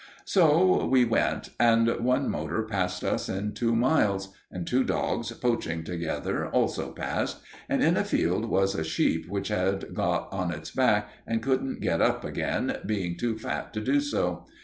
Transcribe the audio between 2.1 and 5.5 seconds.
motor passed us in two miles; and two dogs